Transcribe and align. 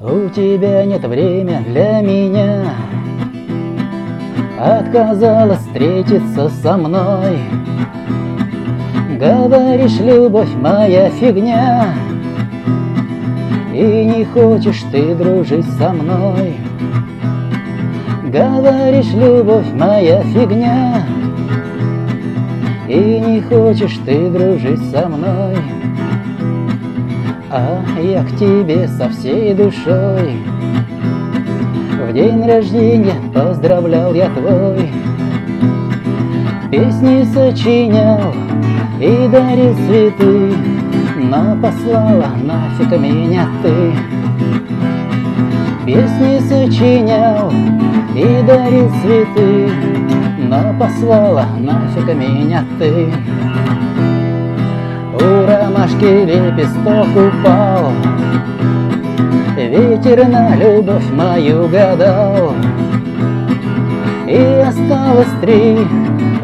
У 0.00 0.28
тебя 0.28 0.84
нет 0.84 1.04
времени 1.04 1.58
для 1.66 2.00
меня. 2.00 2.72
Отказалась 4.56 5.58
встретиться 5.58 6.48
со 6.62 6.76
мной. 6.76 7.40
Говоришь, 9.18 9.98
любовь 9.98 10.54
моя 10.54 11.10
фигня. 11.10 11.92
И 13.74 14.04
не 14.04 14.24
хочешь 14.24 14.84
ты 14.92 15.16
дружить 15.16 15.68
со 15.78 15.92
мной. 15.92 16.54
Говоришь, 18.22 19.12
любовь 19.14 19.72
моя 19.72 20.22
фигня. 20.22 21.02
И 22.86 23.18
не 23.18 23.40
хочешь 23.40 23.98
ты 24.06 24.30
дружить 24.30 24.92
со 24.92 25.08
мной 25.08 25.56
А 27.50 27.82
я 27.98 28.24
к 28.24 28.36
тебе 28.36 28.86
со 28.88 29.08
всей 29.08 29.54
душой. 29.54 30.36
В 31.98 32.12
день 32.12 32.46
рождения 32.46 33.14
поздравлял 33.32 34.12
я 34.12 34.28
твой. 34.28 34.90
Песни 36.70 37.24
сочинял 37.32 38.34
и 39.00 39.28
дарил 39.32 39.74
цветы 39.86 40.54
Но 41.16 41.56
послала 41.62 42.32
нафиг 42.42 42.98
меня 43.00 43.48
ты. 43.62 43.94
Песни 45.86 46.40
сочинял 46.40 47.50
и 48.14 48.42
дарил 48.46 48.90
цветы 49.00 49.70
Но 50.38 50.74
послала 50.78 51.46
нафиг 51.58 52.14
меня 52.14 52.62
ты 52.78 53.10
ромашки 55.98 56.24
лепесток 56.24 57.08
упал. 57.16 57.92
Ветер 59.56 60.28
на 60.28 60.56
любовь 60.56 61.10
мою 61.12 61.68
гадал. 61.68 62.54
И 64.26 64.64
осталось 64.66 65.28
три 65.40 65.78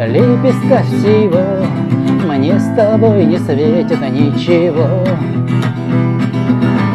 лепестка 0.06 0.82
всего. 0.84 1.64
Мне 2.26 2.58
с 2.58 2.74
тобой 2.74 3.24
не 3.24 3.38
светит 3.38 4.00
ничего. 4.00 5.04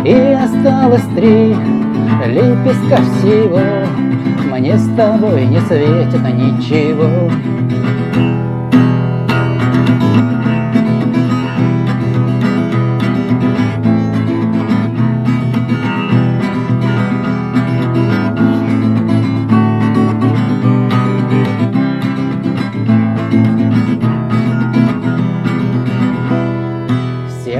И 0.03 0.13
осталось 0.13 1.05
три 1.15 1.55
лепестка 2.25 2.97
всего. 2.97 3.59
Мне 4.49 4.77
с 4.77 4.89
тобой 4.95 5.45
не 5.45 5.59
светит 5.61 6.21
ничего 6.33 7.29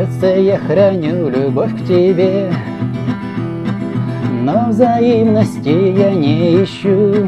сердце 0.09 0.39
я 0.39 0.57
храню 0.57 1.29
любовь 1.29 1.73
к 1.75 1.85
тебе. 1.85 2.52
Но 4.41 4.69
взаимности 4.69 5.69
я 5.69 6.11
не 6.11 6.63
ищу. 6.63 7.27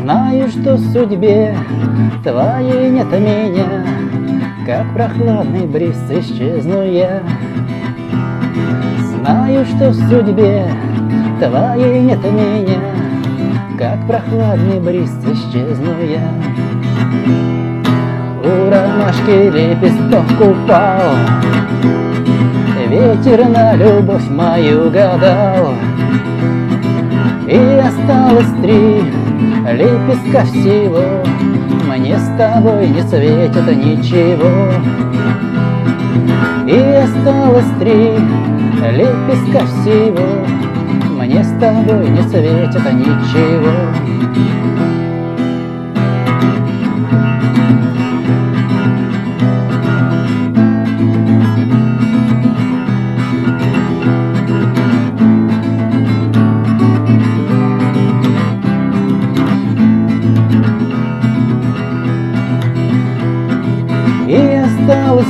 Знаю, 0.00 0.48
что 0.48 0.74
в 0.74 0.92
судьбе 0.92 1.56
твоей 2.22 2.90
нет 2.90 3.10
меня. 3.12 3.84
Как 4.66 4.92
прохладный 4.94 5.66
бриз 5.66 5.98
исчезну 6.10 6.82
я. 6.84 7.22
Знаю, 8.98 9.64
что 9.66 9.90
в 9.90 9.94
судьбе 10.08 10.66
твоей 11.40 12.00
нет 12.00 12.22
меня. 12.24 12.80
Как 13.78 14.06
прохладный 14.06 14.80
бриз 14.80 15.10
исчезну 15.24 15.94
я. 16.02 16.28
У 18.44 18.70
ромашки 18.70 19.50
лепесток 20.14 20.40
упал 20.40 21.16
Ветер 22.88 23.48
на 23.48 23.74
любовь 23.74 24.28
мою 24.30 24.90
гадал. 24.90 25.74
И 27.48 27.56
осталось 27.56 28.52
три 28.62 29.02
лепестка 29.72 30.44
всего. 30.44 31.24
Мне 31.88 32.18
с 32.18 32.28
тобой 32.38 32.88
не 32.88 33.02
светит 33.02 33.66
ничего. 33.76 34.70
И 36.68 36.78
осталось 36.78 37.70
три 37.80 38.18
лепестка 38.92 39.66
всего. 39.66 40.46
Мне 41.18 41.42
с 41.42 41.58
тобой 41.58 42.08
не 42.10 42.22
светит 42.22 42.92
ничего 42.92 44.14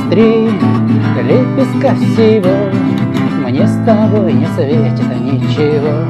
три 0.09 0.49
лепестка 1.21 1.93
всего 1.95 2.71
Мне 3.45 3.67
с 3.67 3.85
тобой 3.85 4.33
не 4.33 4.47
светит 4.47 5.19
ничего 5.19 6.05